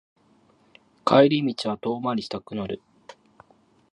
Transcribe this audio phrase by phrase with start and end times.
[1.05, 2.81] 帰り道は遠回りしたくなる